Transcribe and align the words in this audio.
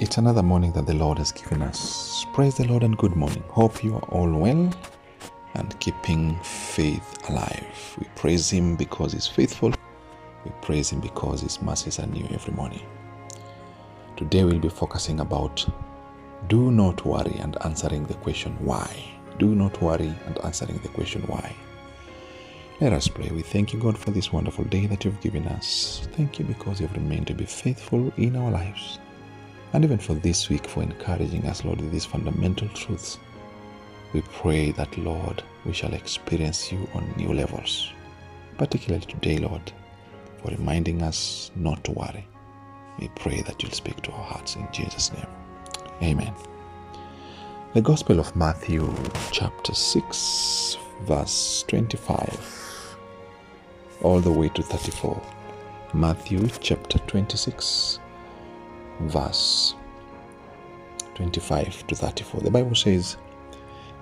It's 0.00 0.16
another 0.16 0.44
morning 0.44 0.70
that 0.72 0.86
the 0.86 0.94
Lord 0.94 1.18
has 1.18 1.32
given 1.32 1.60
us. 1.60 2.24
Praise 2.32 2.54
the 2.54 2.68
Lord 2.68 2.84
and 2.84 2.96
good 2.96 3.16
morning. 3.16 3.42
Hope 3.48 3.82
you 3.82 3.96
are 3.96 4.08
all 4.10 4.30
well 4.30 4.72
and 5.54 5.80
keeping 5.80 6.38
faith 6.44 7.28
alive. 7.28 7.96
We 7.98 8.06
praise 8.14 8.48
Him 8.48 8.76
because 8.76 9.12
He's 9.12 9.26
faithful. 9.26 9.72
We 10.44 10.52
praise 10.62 10.90
Him 10.90 11.00
because 11.00 11.40
His 11.40 11.60
mercies 11.60 11.98
are 11.98 12.06
new 12.06 12.24
every 12.30 12.54
morning. 12.54 12.86
Today 14.16 14.44
we'll 14.44 14.60
be 14.60 14.68
focusing 14.68 15.18
about 15.18 15.66
do 16.46 16.70
not 16.70 17.04
worry 17.04 17.34
and 17.40 17.56
answering 17.64 18.06
the 18.06 18.14
question 18.14 18.52
why. 18.60 18.88
Do 19.40 19.56
not 19.56 19.82
worry 19.82 20.14
and 20.26 20.38
answering 20.44 20.78
the 20.78 20.90
question 20.90 21.22
why. 21.22 21.56
Let 22.80 22.92
us 22.92 23.08
pray. 23.08 23.30
We 23.30 23.42
thank 23.42 23.72
you, 23.72 23.80
God, 23.80 23.98
for 23.98 24.12
this 24.12 24.32
wonderful 24.32 24.62
day 24.66 24.86
that 24.86 25.04
you've 25.04 25.20
given 25.20 25.48
us. 25.48 26.06
Thank 26.12 26.38
you 26.38 26.44
because 26.44 26.80
you've 26.80 26.94
remained 26.94 27.26
to 27.26 27.34
be 27.34 27.46
faithful 27.46 28.12
in 28.16 28.36
our 28.36 28.52
lives. 28.52 29.00
And 29.72 29.84
even 29.84 29.98
for 29.98 30.14
this 30.14 30.48
week, 30.48 30.66
for 30.66 30.82
encouraging 30.82 31.44
us, 31.46 31.64
Lord, 31.64 31.80
with 31.80 31.92
these 31.92 32.06
fundamental 32.06 32.68
truths. 32.68 33.18
We 34.14 34.22
pray 34.22 34.70
that, 34.72 34.96
Lord, 34.96 35.42
we 35.66 35.74
shall 35.74 35.92
experience 35.92 36.72
you 36.72 36.88
on 36.94 37.12
new 37.16 37.34
levels. 37.34 37.92
Particularly 38.56 39.04
today, 39.04 39.38
Lord, 39.38 39.70
for 40.42 40.50
reminding 40.50 41.02
us 41.02 41.50
not 41.54 41.84
to 41.84 41.92
worry. 41.92 42.26
We 42.98 43.08
pray 43.16 43.42
that 43.42 43.62
you'll 43.62 43.72
speak 43.72 44.00
to 44.02 44.12
our 44.12 44.24
hearts 44.24 44.56
in 44.56 44.66
Jesus' 44.72 45.12
name. 45.12 45.26
Amen. 46.02 46.34
The 47.74 47.82
Gospel 47.82 48.18
of 48.18 48.34
Matthew, 48.34 48.92
chapter 49.30 49.74
6, 49.74 50.78
verse 51.02 51.64
25, 51.68 52.96
all 54.00 54.20
the 54.20 54.32
way 54.32 54.48
to 54.48 54.62
34. 54.62 55.20
Matthew, 55.92 56.48
chapter 56.60 56.98
26, 57.00 58.00
verse 59.00 59.74
25 61.14 61.86
to 61.88 61.94
34. 61.94 62.40
The 62.42 62.50
Bible 62.50 62.74
says, 62.74 63.16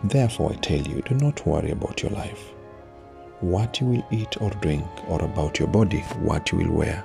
Therefore 0.04 0.52
I 0.52 0.56
tell 0.56 0.80
you, 0.80 1.02
do 1.02 1.14
not 1.14 1.46
worry 1.46 1.70
about 1.70 2.02
your 2.02 2.12
life, 2.12 2.52
what 3.40 3.80
you 3.80 3.86
will 3.86 4.06
eat 4.10 4.40
or 4.40 4.50
drink, 4.50 4.86
or 5.08 5.22
about 5.22 5.58
your 5.58 5.68
body, 5.68 6.00
what 6.20 6.52
you 6.52 6.58
will 6.58 6.72
wear. 6.72 7.04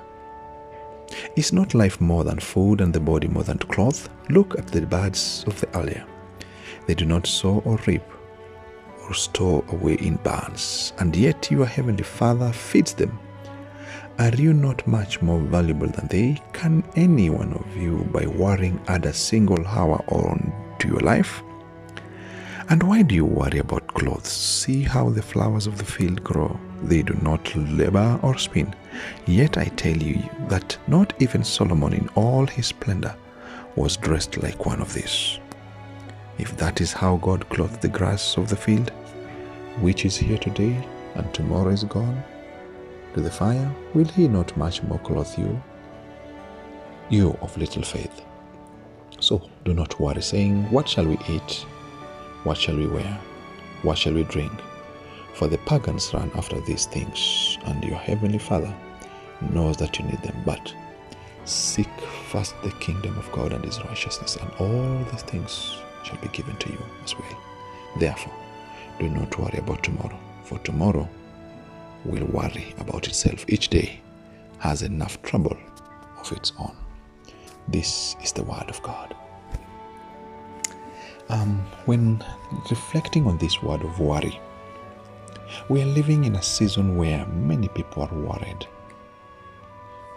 Is 1.36 1.52
not 1.52 1.74
life 1.74 2.00
more 2.00 2.24
than 2.24 2.38
food 2.38 2.80
and 2.80 2.92
the 2.92 3.00
body 3.00 3.28
more 3.28 3.44
than 3.44 3.58
cloth? 3.58 4.08
Look 4.28 4.58
at 4.58 4.68
the 4.68 4.82
birds 4.82 5.44
of 5.46 5.60
the 5.60 5.76
air. 5.76 6.06
They 6.86 6.94
do 6.94 7.04
not 7.04 7.26
sow 7.26 7.62
or 7.64 7.78
reap 7.86 8.02
or 9.06 9.14
store 9.14 9.64
away 9.68 9.94
in 9.94 10.16
barns, 10.16 10.92
and 10.98 11.14
yet 11.14 11.50
your 11.50 11.66
heavenly 11.66 12.04
Father 12.04 12.52
feeds 12.52 12.94
them. 12.94 13.18
Are 14.18 14.34
you 14.34 14.52
not 14.52 14.86
much 14.86 15.22
more 15.22 15.40
valuable 15.40 15.88
than 15.88 16.06
they? 16.08 16.40
Can 16.52 16.84
any 16.96 17.30
one 17.30 17.54
of 17.54 17.76
you, 17.76 18.04
by 18.12 18.26
worrying, 18.26 18.78
add 18.86 19.06
a 19.06 19.12
single 19.12 19.66
hour 19.66 20.04
on 20.08 20.52
to 20.80 20.88
your 20.88 21.00
life? 21.00 21.42
And 22.68 22.82
why 22.82 23.02
do 23.02 23.14
you 23.14 23.24
worry 23.24 23.58
about 23.58 23.86
clothes? 23.94 24.28
See 24.28 24.82
how 24.82 25.08
the 25.08 25.22
flowers 25.22 25.66
of 25.66 25.78
the 25.78 25.84
field 25.84 26.22
grow. 26.22 26.60
They 26.82 27.02
do 27.02 27.14
not 27.22 27.56
labor 27.56 28.20
or 28.22 28.36
spin. 28.36 28.74
Yet 29.26 29.56
I 29.56 29.64
tell 29.64 29.96
you 29.96 30.22
that 30.48 30.76
not 30.86 31.14
even 31.18 31.42
Solomon 31.42 31.94
in 31.94 32.08
all 32.14 32.46
his 32.46 32.66
splendor 32.66 33.14
was 33.76 33.96
dressed 33.96 34.42
like 34.42 34.66
one 34.66 34.82
of 34.82 34.92
these. 34.92 35.38
If 36.38 36.56
that 36.58 36.80
is 36.80 36.92
how 36.92 37.16
God 37.16 37.48
clothed 37.48 37.80
the 37.80 37.88
grass 37.88 38.36
of 38.36 38.48
the 38.48 38.56
field, 38.56 38.90
which 39.80 40.04
is 40.04 40.16
here 40.16 40.38
today 40.38 40.86
and 41.14 41.32
tomorrow 41.32 41.70
is 41.70 41.84
gone, 41.84 42.22
to 43.14 43.20
the 43.20 43.30
fire, 43.30 43.70
will 43.94 44.06
he 44.06 44.28
not 44.28 44.56
much 44.56 44.82
more 44.82 44.98
clothe 45.00 45.38
you? 45.38 45.62
You 47.10 47.36
of 47.42 47.56
little 47.56 47.82
faith. 47.82 48.24
So 49.20 49.48
do 49.64 49.74
not 49.74 50.00
worry, 50.00 50.22
saying, 50.22 50.70
What 50.70 50.88
shall 50.88 51.06
we 51.06 51.18
eat? 51.28 51.66
What 52.44 52.56
shall 52.56 52.76
we 52.76 52.86
wear? 52.86 53.20
What 53.82 53.98
shall 53.98 54.14
we 54.14 54.24
drink? 54.24 54.52
For 55.34 55.46
the 55.46 55.58
pagans 55.58 56.12
run 56.12 56.30
after 56.34 56.60
these 56.60 56.86
things, 56.86 57.58
and 57.66 57.82
your 57.84 57.98
heavenly 57.98 58.38
Father 58.38 58.74
knows 59.50 59.76
that 59.78 59.98
you 59.98 60.04
need 60.06 60.22
them. 60.22 60.42
But 60.44 60.74
seek 61.44 61.88
first 62.30 62.54
the 62.62 62.70
kingdom 62.72 63.16
of 63.18 63.30
God 63.32 63.52
and 63.52 63.64
his 63.64 63.82
righteousness, 63.84 64.36
and 64.36 64.50
all 64.58 65.04
these 65.10 65.22
things 65.22 65.76
shall 66.04 66.18
be 66.18 66.28
given 66.28 66.56
to 66.56 66.68
you 66.70 66.78
as 67.04 67.16
well. 67.18 67.38
Therefore, 67.98 68.34
do 68.98 69.08
not 69.08 69.38
worry 69.38 69.58
about 69.58 69.82
tomorrow, 69.82 70.18
for 70.44 70.58
tomorrow 70.60 71.08
will 72.04 72.26
worry 72.26 72.74
about 72.78 73.06
itself. 73.06 73.44
Each 73.48 73.68
day 73.68 74.00
has 74.58 74.82
enough 74.82 75.20
trouble 75.22 75.56
of 76.18 76.32
its 76.32 76.52
own. 76.58 76.76
This 77.68 78.16
is 78.22 78.32
the 78.32 78.42
word 78.42 78.68
of 78.68 78.82
God. 78.82 79.14
Um, 81.28 81.64
when 81.86 82.22
reflecting 82.70 83.26
on 83.26 83.38
this 83.38 83.62
word 83.62 83.82
of 83.82 83.98
worry, 84.00 84.40
we 85.68 85.82
are 85.82 85.86
living 85.86 86.24
in 86.24 86.36
a 86.36 86.42
season 86.42 86.96
where 86.96 87.26
many 87.26 87.68
people 87.68 88.02
are 88.02 88.14
worried. 88.14 88.66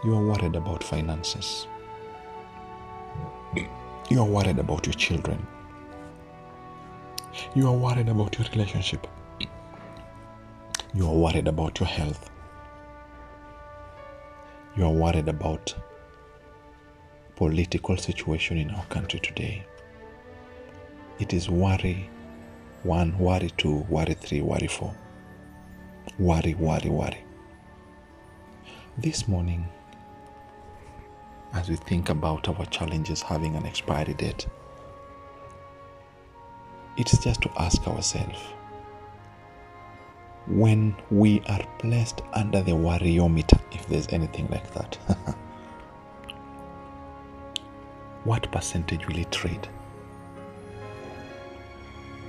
You 0.04 0.16
are 0.16 0.24
worried 0.24 0.56
about 0.56 0.84
finances. 0.84 1.68
You 4.10 4.20
are 4.20 4.26
worried 4.26 4.60
about 4.60 4.86
your 4.86 4.94
children. 4.94 5.46
You 7.56 7.68
are 7.68 7.74
worried 7.74 8.08
about 8.08 8.38
your 8.38 8.48
relationship. 8.50 9.08
You 10.96 11.10
are 11.10 11.14
worried 11.14 11.50
about 11.50 11.78
your 11.82 11.90
health. 11.90 12.30
You 14.78 14.86
are 14.86 14.94
worried 14.94 15.28
about 15.28 15.76
political 17.36 17.98
situation 17.98 18.58
in 18.58 18.72
our 18.72 18.86
country 18.86 19.20
today. 19.20 19.66
It 21.20 21.34
is 21.34 21.50
worry 21.50 22.10
one, 22.84 23.18
worry 23.20 23.52
two, 23.58 23.80
worry 23.90 24.14
three, 24.14 24.40
worry 24.40 24.68
four. 24.68 24.96
Worry, 26.18 26.54
worry, 26.54 26.90
worry. 26.90 27.26
This 28.98 29.28
morning, 29.28 29.68
as 31.52 31.68
we 31.68 31.76
think 31.76 32.08
about 32.08 32.48
our 32.48 32.66
challenges 32.68 33.22
having 33.22 33.58
an 33.58 33.66
expiry 33.66 34.14
date, 34.14 34.48
it's 36.96 37.18
just 37.22 37.42
to 37.42 37.52
ask 37.58 37.86
ourselves 37.86 38.40
when 40.48 40.96
we 41.10 41.42
are 41.50 41.66
placed 41.80 42.22
under 42.34 42.62
the 42.62 42.72
worryometer, 42.72 43.60
if 43.72 43.88
there's 43.88 44.08
anything 44.10 44.48
like 44.50 44.72
that, 44.74 44.96
what 48.24 48.52
percentage 48.52 49.08
will 49.08 49.18
it 49.18 49.32
trade? 49.32 49.68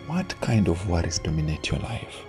What 0.06 0.40
kind 0.40 0.68
of 0.68 0.88
worries 0.88 1.18
dominate 1.18 1.70
your 1.70 1.80
life? 1.80 2.24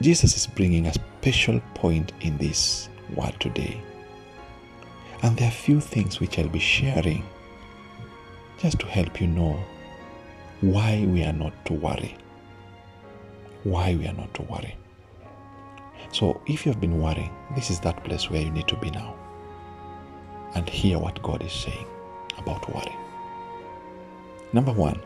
Jesus 0.00 0.36
is 0.36 0.46
bringing 0.46 0.86
a 0.86 0.92
special 0.92 1.60
point 1.74 2.12
in 2.20 2.36
this 2.38 2.88
word 3.14 3.34
today. 3.40 3.80
And 5.22 5.36
there 5.36 5.48
are 5.48 5.52
few 5.52 5.80
things 5.80 6.20
which 6.20 6.38
I'll 6.38 6.48
be 6.48 6.58
sharing 6.58 7.24
just 8.58 8.78
to 8.80 8.86
help 8.86 9.20
you 9.20 9.26
know 9.26 9.58
why 10.60 11.04
we 11.08 11.22
are 11.22 11.32
not 11.32 11.52
to 11.66 11.74
worry. 11.74 12.16
Why 13.64 13.94
we 13.94 14.06
are 14.06 14.14
not 14.14 14.32
to 14.34 14.42
worry. 14.42 14.76
So, 16.12 16.40
if 16.46 16.64
you've 16.64 16.80
been 16.80 17.00
worrying, 17.00 17.34
this 17.54 17.70
is 17.70 17.80
that 17.80 18.02
place 18.04 18.30
where 18.30 18.40
you 18.40 18.50
need 18.50 18.68
to 18.68 18.76
be 18.76 18.90
now. 18.90 19.14
And 20.54 20.68
hear 20.68 20.98
what 20.98 21.22
God 21.22 21.42
is 21.42 21.52
saying 21.52 21.86
about 22.38 22.72
worry. 22.74 22.96
Number 24.52 24.72
one, 24.72 25.00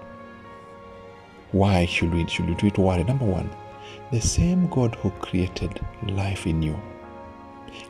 why 1.53 1.87
should 1.87 2.15
we 2.15 2.27
should 2.29 2.49
we 2.49 2.55
do 2.55 2.69
it 2.69 2.79
worry? 2.79 3.03
Number 3.03 3.25
one, 3.25 3.51
the 4.13 4.21
same 4.21 4.69
God 4.69 4.95
who 4.97 5.11
created 5.11 5.81
life 6.07 6.47
in 6.47 6.63
you 6.63 6.79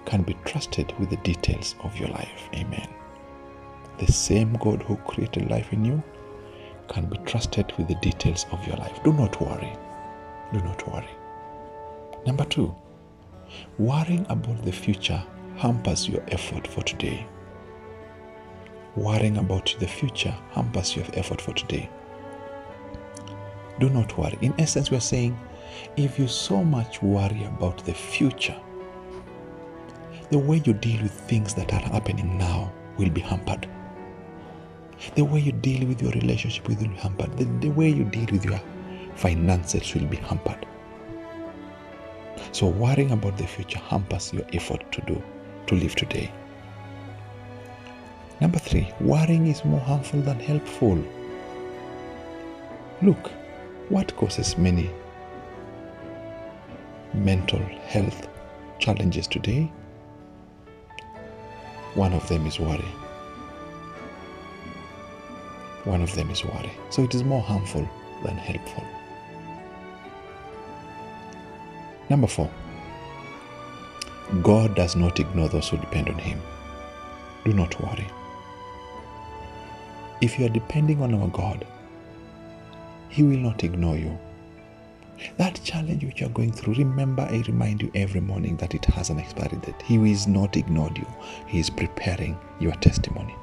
can 0.07 0.23
be 0.23 0.37
trusted 0.45 0.95
with 0.99 1.11
the 1.11 1.17
details 1.17 1.75
of 1.85 1.99
your 1.99 2.09
life. 2.09 2.49
Amen. 2.55 2.89
The 3.99 4.11
same 4.11 4.55
God 4.55 4.83
who 4.83 4.97
created 4.97 5.51
life 5.51 5.73
in 5.73 5.85
you 5.85 6.03
can 6.91 7.07
be 7.07 7.17
trusted 7.19 7.73
with 7.79 7.89
the 7.89 7.95
details 7.97 8.45
of 8.51 8.67
your 8.67 8.77
life. 8.77 9.03
Do 9.05 9.13
not 9.13 9.41
worry. 9.41 9.73
Do 10.53 10.61
not 10.61 10.87
worry. 10.93 11.09
Number 12.27 12.45
two, 12.45 12.75
worrying 13.79 14.27
about 14.29 14.63
the 14.65 14.73
future 14.73 15.23
hampers 15.57 16.09
your 16.09 16.23
effort 16.29 16.67
for 16.67 16.83
today. 16.83 17.27
Worrying 18.97 19.39
about 19.39 19.75
the 19.79 19.87
future 19.87 20.35
hampers 20.51 20.97
your 20.97 21.07
effort 21.15 21.41
for 21.41 21.55
today. 21.55 21.89
Do 23.79 23.89
not 23.89 24.19
worry. 24.19 24.37
In 24.43 24.53
essence, 24.59 24.91
we 24.91 24.97
are 24.97 25.01
saying 25.01 25.39
if 25.97 26.19
you 26.19 26.27
so 26.27 26.63
much 26.63 27.01
worry 27.03 27.45
about 27.45 27.85
the 27.87 27.95
future, 27.95 28.57
the 30.31 30.39
way 30.39 30.61
you 30.65 30.73
deal 30.73 31.03
with 31.03 31.13
things 31.13 31.55
that 31.55 31.73
are 31.73 31.81
happening 31.81 32.37
now 32.37 32.73
will 32.99 33.11
be 33.11 33.21
hampered. 33.21 33.69
The 35.15 35.25
way 35.25 35.41
you 35.41 35.53
deal 35.53 35.87
with 35.87 36.03
your 36.03 36.13
relationship 36.13 36.69
will 36.69 36.77
be 36.77 36.87
hampered. 36.87 37.37
The, 37.37 37.45
the 37.45 37.71
way 37.71 37.89
you 37.89 38.05
deal 38.05 38.27
with 38.31 38.45
your 38.45 38.61
finances 39.15 39.95
will 39.95 40.07
be 40.07 40.17
hampered. 40.17 40.67
So 42.53 42.67
worrying 42.67 43.11
about 43.13 43.37
the 43.37 43.47
future 43.47 43.79
hampers 43.79 44.33
your 44.33 44.45
effort 44.53 44.91
to 44.93 45.01
do, 45.03 45.23
to 45.67 45.75
live 45.75 45.95
today. 45.95 46.33
Number 48.41 48.59
three, 48.59 48.93
worrying 49.01 49.47
is 49.47 49.65
more 49.65 49.81
harmful 49.81 50.21
than 50.23 50.41
helpful. 50.41 50.99
Look, 53.03 53.31
what 53.89 54.15
causes 54.17 54.57
many 54.57 54.91
mental 57.13 57.61
health 57.87 58.29
challenges 58.79 59.27
today? 59.27 59.71
One 61.95 62.13
of 62.13 62.27
them 62.29 62.47
is 62.47 62.59
worry. 62.61 62.85
One 65.85 66.03
of 66.03 66.15
them 66.15 66.31
is 66.31 66.45
worry. 66.45 66.73
So 66.91 67.03
it 67.03 67.15
is 67.15 67.25
more 67.25 67.41
harmful 67.41 67.89
than 68.25 68.37
helpful. 68.37 68.85
Number 72.11 72.27
four, 72.27 72.51
God 74.43 74.75
does 74.75 74.95
not 74.97 75.21
ignore 75.21 75.49
those 75.49 75.69
who 75.69 75.77
depend 75.79 76.09
on 76.09 76.19
Him. 76.19 76.41
Do 77.45 77.53
not 77.53 77.81
worry. 77.81 78.07
If 80.21 80.39
you 80.39 80.47
are 80.47 80.51
depending 80.51 81.01
on 81.03 81.15
our 81.15 81.29
God, 81.29 81.67
He 83.09 83.23
will 83.23 83.39
not 83.39 83.65
ignore 83.65 83.97
you. 83.97 84.19
That 85.37 85.61
challenge 85.65 86.05
which 86.05 86.21
you 86.21 86.27
are 86.27 86.31
going 86.31 86.53
through, 86.53 86.75
remember, 86.75 87.23
I 87.23 87.43
remind 87.47 87.83
you 87.83 87.91
every 87.95 88.21
morning 88.21 88.57
that 88.57 88.75
it 88.75 88.85
has 88.87 89.11
an 89.11 89.19
expiry 89.19 89.59
date. 89.59 89.81
He 89.83 89.97
is 90.11 90.27
not 90.27 90.57
ignored 90.57 90.99
you, 90.99 91.07
He 91.47 91.59
is 91.59 91.71
preparing 91.71 92.39
your 92.59 92.73
testimony. 92.77 93.35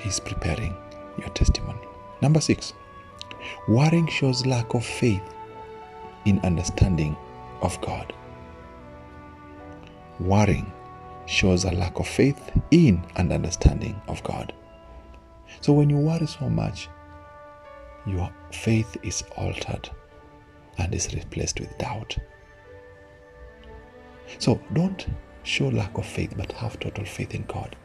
He 0.00 0.08
is 0.08 0.20
preparing 0.20 0.76
your 1.18 1.28
testimony. 1.30 1.80
Number 2.22 2.40
six, 2.40 2.72
worrying 3.68 4.08
shows 4.08 4.46
lack 4.46 4.74
of 4.74 4.84
faith 4.84 5.22
in 6.24 6.40
understanding 6.40 7.16
of 7.62 7.80
God. 7.80 8.12
Worrying 10.18 10.72
shows 11.26 11.64
a 11.64 11.70
lack 11.70 11.98
of 11.98 12.08
faith 12.08 12.50
in 12.70 13.04
and 13.16 13.32
understanding 13.32 14.00
of 14.08 14.22
God. 14.22 14.52
So 15.60 15.72
when 15.72 15.90
you 15.90 15.96
worry 15.96 16.26
so 16.26 16.48
much, 16.48 16.88
your 18.06 18.30
faith 18.52 18.96
is 19.02 19.22
altered 19.36 19.90
and 20.78 20.94
is 20.94 21.14
replaced 21.14 21.60
with 21.60 21.76
doubt. 21.78 22.16
So 24.38 24.60
don't 24.72 25.06
show 25.42 25.68
lack 25.68 25.98
of 25.98 26.06
faith, 26.06 26.34
but 26.36 26.52
have 26.52 26.78
total 26.80 27.04
faith 27.04 27.34
in 27.34 27.44
God. 27.44 27.76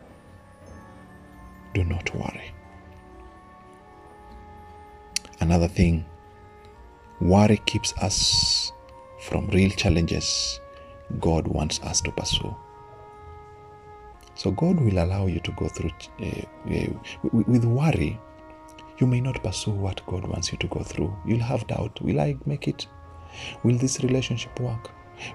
Do 1.75 1.83
not 1.83 2.13
worry. 2.15 2.51
Another 5.41 5.67
thing, 5.67 6.05
worry 7.19 7.61
keeps 7.65 7.93
us 7.97 8.71
from 9.19 9.47
real 9.47 9.69
challenges 9.69 10.61
God 11.19 11.47
wants 11.47 11.81
us 11.81 11.99
to 12.01 12.11
pursue. 12.11 12.55
So 14.35 14.51
God 14.51 14.79
will 14.79 15.03
allow 15.03 15.27
you 15.27 15.41
to 15.41 15.51
go 15.51 15.67
through 15.67 15.91
uh, 16.21 16.41
uh, 16.69 16.87
with 17.31 17.65
worry. 17.65 18.19
You 18.97 19.07
may 19.07 19.19
not 19.19 19.43
pursue 19.43 19.71
what 19.71 20.05
God 20.07 20.25
wants 20.25 20.53
you 20.53 20.57
to 20.59 20.67
go 20.67 20.81
through. 20.81 21.13
You'll 21.25 21.39
have 21.39 21.67
doubt. 21.67 22.01
Will 22.01 22.21
I 22.21 22.37
make 22.45 22.69
it? 22.69 22.87
Will 23.63 23.77
this 23.77 24.01
relationship 24.01 24.57
work? 24.61 24.91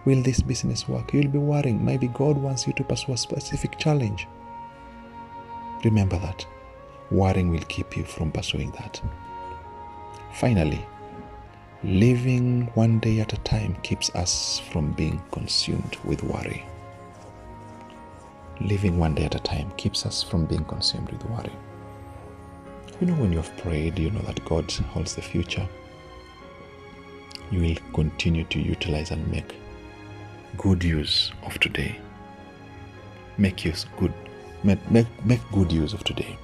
Will 0.06 0.22
this 0.22 0.40
business 0.40 0.88
work? 0.88 1.12
You'll 1.12 1.28
be 1.28 1.38
worrying. 1.38 1.84
Maybe 1.84 2.08
God 2.08 2.38
wants 2.38 2.66
you 2.66 2.72
to 2.74 2.84
pursue 2.84 3.12
a 3.12 3.16
specific 3.18 3.78
challenge. 3.78 4.26
Remember 5.84 6.18
that. 6.18 6.46
Worrying 7.10 7.50
will 7.50 7.64
keep 7.68 7.96
you 7.96 8.04
from 8.04 8.30
pursuing 8.30 8.70
that. 8.72 9.00
Finally, 10.34 10.84
living 11.82 12.70
one 12.74 13.00
day 13.00 13.20
at 13.20 13.32
a 13.32 13.38
time 13.38 13.74
keeps 13.82 14.14
us 14.14 14.60
from 14.70 14.92
being 14.92 15.20
consumed 15.32 15.96
with 16.04 16.22
worry. 16.22 16.64
Living 18.60 18.98
one 18.98 19.14
day 19.14 19.24
at 19.24 19.34
a 19.34 19.40
time 19.40 19.72
keeps 19.78 20.04
us 20.04 20.22
from 20.22 20.44
being 20.44 20.64
consumed 20.66 21.10
with 21.10 21.24
worry. 21.30 21.52
You 23.00 23.06
know, 23.06 23.14
when 23.14 23.32
you 23.32 23.38
have 23.38 23.56
prayed, 23.56 23.98
you 23.98 24.10
know 24.10 24.20
that 24.20 24.44
God 24.44 24.70
holds 24.70 25.14
the 25.14 25.22
future. 25.22 25.66
You 27.50 27.60
will 27.60 27.76
continue 27.94 28.44
to 28.44 28.60
utilize 28.60 29.10
and 29.10 29.26
make 29.28 29.56
good 30.58 30.84
use 30.84 31.32
of 31.44 31.58
today. 31.58 31.98
Make 33.38 33.64
use 33.64 33.86
good, 33.96 34.12
make, 34.64 34.90
make, 34.90 35.06
make 35.24 35.40
good 35.52 35.72
use 35.72 35.92
of 35.92 36.04
today. 36.04 36.38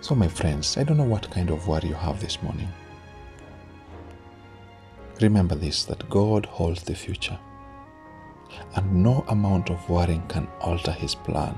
So, 0.00 0.14
my 0.14 0.28
friends, 0.28 0.76
I 0.76 0.84
don't 0.84 0.98
know 0.98 1.04
what 1.04 1.30
kind 1.30 1.50
of 1.50 1.66
worry 1.66 1.88
you 1.88 1.94
have 1.94 2.20
this 2.20 2.42
morning. 2.42 2.68
Remember 5.20 5.54
this 5.54 5.84
that 5.86 6.08
God 6.10 6.46
holds 6.46 6.82
the 6.82 6.94
future, 6.94 7.38
and 8.74 9.02
no 9.02 9.24
amount 9.28 9.70
of 9.70 9.88
worrying 9.88 10.22
can 10.28 10.46
alter 10.60 10.92
His 10.92 11.14
plan 11.14 11.56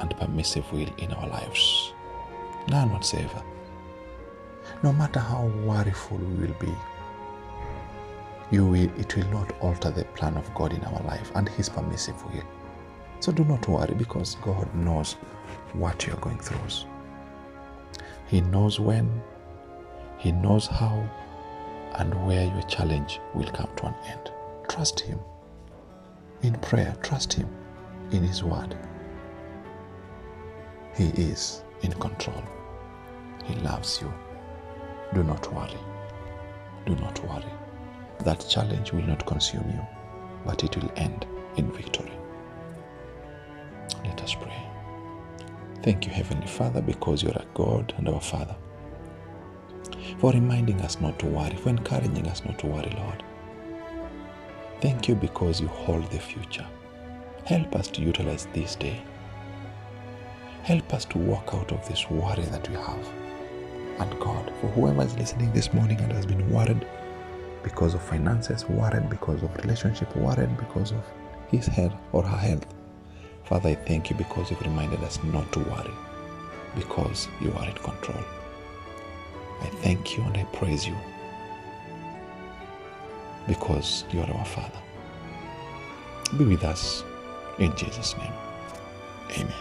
and 0.00 0.16
permissive 0.18 0.70
will 0.72 0.88
in 0.98 1.12
our 1.12 1.28
lives. 1.28 1.92
None 2.68 2.90
whatsoever. 2.90 3.42
No 4.82 4.92
matter 4.92 5.20
how 5.20 5.46
worryful 5.64 6.18
we 6.18 6.46
will 6.46 6.56
be, 6.58 6.74
you 8.50 8.66
will, 8.66 8.90
it 8.98 9.16
will 9.16 9.28
not 9.28 9.52
alter 9.60 9.90
the 9.90 10.04
plan 10.04 10.36
of 10.36 10.52
God 10.54 10.72
in 10.72 10.84
our 10.84 11.02
life 11.04 11.30
and 11.34 11.48
His 11.48 11.68
permissive 11.68 12.22
will. 12.26 12.44
So 13.22 13.30
do 13.30 13.44
not 13.44 13.68
worry 13.68 13.94
because 13.94 14.34
God 14.42 14.74
knows 14.74 15.12
what 15.74 16.04
you 16.04 16.12
are 16.12 16.20
going 16.20 16.40
through. 16.40 16.58
He 18.26 18.40
knows 18.40 18.80
when, 18.80 19.22
He 20.18 20.32
knows 20.32 20.66
how, 20.66 21.08
and 21.94 22.12
where 22.26 22.42
your 22.44 22.62
challenge 22.62 23.20
will 23.32 23.46
come 23.52 23.68
to 23.76 23.86
an 23.86 23.94
end. 24.06 24.32
Trust 24.68 24.98
Him. 24.98 25.20
In 26.42 26.54
prayer, 26.54 26.96
trust 27.00 27.32
Him 27.32 27.48
in 28.10 28.24
His 28.24 28.42
Word. 28.42 28.76
He 30.96 31.10
is 31.10 31.62
in 31.82 31.92
control. 31.92 32.42
He 33.44 33.54
loves 33.60 34.00
you. 34.02 34.12
Do 35.14 35.22
not 35.22 35.46
worry. 35.54 35.78
Do 36.86 36.96
not 36.96 37.24
worry. 37.28 37.52
That 38.24 38.44
challenge 38.50 38.92
will 38.92 39.06
not 39.06 39.24
consume 39.26 39.70
you, 39.70 39.86
but 40.44 40.64
it 40.64 40.76
will 40.76 40.90
end 40.96 41.24
in 41.56 41.70
victory. 41.70 42.10
Let 44.04 44.22
us 44.22 44.34
pray. 44.34 44.62
Thank 45.82 46.06
you, 46.06 46.12
Heavenly 46.12 46.46
Father, 46.46 46.80
because 46.80 47.22
you're 47.22 47.32
a 47.32 47.46
God 47.54 47.92
and 47.96 48.08
our 48.08 48.20
Father, 48.20 48.56
for 50.18 50.32
reminding 50.32 50.80
us 50.82 51.00
not 51.00 51.18
to 51.20 51.26
worry, 51.26 51.56
for 51.56 51.70
encouraging 51.70 52.26
us 52.28 52.44
not 52.44 52.58
to 52.60 52.66
worry, 52.66 52.94
Lord. 52.96 53.22
Thank 54.80 55.08
you 55.08 55.14
because 55.14 55.60
you 55.60 55.68
hold 55.68 56.10
the 56.10 56.18
future. 56.18 56.66
Help 57.44 57.74
us 57.74 57.88
to 57.88 58.02
utilize 58.02 58.46
this 58.52 58.76
day. 58.76 59.02
Help 60.62 60.94
us 60.94 61.04
to 61.06 61.18
walk 61.18 61.50
out 61.52 61.72
of 61.72 61.86
this 61.88 62.08
worry 62.08 62.44
that 62.44 62.68
we 62.68 62.76
have. 62.76 63.08
And 63.98 64.20
God, 64.20 64.52
for 64.60 64.68
whoever 64.68 65.02
is 65.02 65.16
listening 65.16 65.52
this 65.52 65.72
morning 65.72 66.00
and 66.00 66.12
has 66.12 66.26
been 66.26 66.48
worried 66.50 66.86
because 67.62 67.94
of 67.94 68.02
finances, 68.02 68.64
worried 68.68 69.10
because 69.10 69.42
of 69.42 69.54
relationship, 69.56 70.14
worried 70.16 70.56
because 70.56 70.92
of 70.92 71.04
his 71.48 71.66
health 71.66 71.94
or 72.12 72.22
her 72.22 72.36
health, 72.36 72.66
Father, 73.44 73.70
I 73.70 73.74
thank 73.74 74.10
you 74.10 74.16
because 74.16 74.50
you've 74.50 74.62
reminded 74.62 75.02
us 75.02 75.22
not 75.24 75.50
to 75.52 75.60
worry, 75.60 75.94
because 76.74 77.28
you 77.40 77.52
are 77.54 77.66
in 77.66 77.74
control. 77.74 78.22
I 79.60 79.66
thank 79.82 80.16
you 80.16 80.24
and 80.24 80.36
I 80.36 80.44
praise 80.44 80.86
you 80.86 80.96
because 83.46 84.04
you 84.10 84.20
are 84.20 84.30
our 84.30 84.44
Father. 84.44 84.78
Be 86.38 86.44
with 86.44 86.64
us 86.64 87.04
in 87.58 87.74
Jesus' 87.76 88.16
name. 88.16 88.32
Amen. 89.32 89.52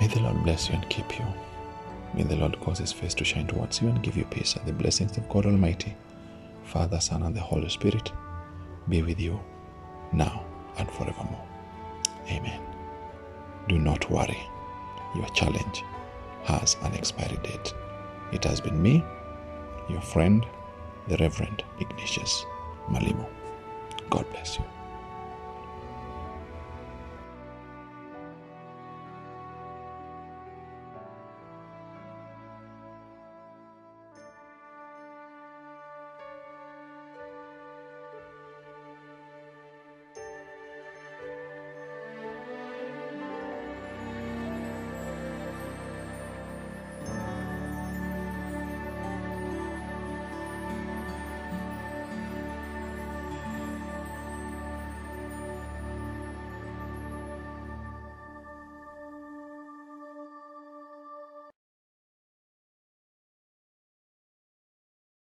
May 0.00 0.06
the 0.06 0.20
Lord 0.20 0.42
bless 0.42 0.68
you 0.68 0.74
and 0.74 0.88
keep 0.88 1.18
you. 1.18 1.26
May 2.14 2.22
the 2.22 2.36
Lord 2.36 2.58
cause 2.60 2.78
his 2.78 2.92
face 2.92 3.14
to 3.14 3.24
shine 3.24 3.46
towards 3.46 3.80
you 3.80 3.88
and 3.88 4.02
give 4.02 4.16
you 4.16 4.24
peace. 4.24 4.56
And 4.56 4.66
the 4.66 4.72
blessings 4.72 5.16
of 5.16 5.28
God 5.28 5.46
Almighty, 5.46 5.96
Father, 6.64 7.00
Son, 7.00 7.22
and 7.22 7.34
the 7.34 7.40
Holy 7.40 7.68
Spirit 7.68 8.10
be 8.88 9.02
with 9.02 9.20
you 9.20 9.38
now 10.12 10.44
and 10.78 10.90
forevermore. 10.90 11.49
Amen. 12.30 12.60
Do 13.68 13.78
not 13.78 14.10
worry. 14.10 14.42
Your 15.14 15.28
challenge 15.30 15.84
has 16.44 16.76
an 16.82 16.94
expiry 16.94 17.38
date. 17.42 17.74
It 18.32 18.44
has 18.44 18.60
been 18.60 18.80
me, 18.80 19.04
your 19.88 20.00
friend, 20.00 20.46
the 21.08 21.16
Reverend 21.16 21.64
Ignatius 21.80 22.46
Malimo. 22.88 23.28
God 24.08 24.28
bless 24.30 24.58
you. 24.58 24.64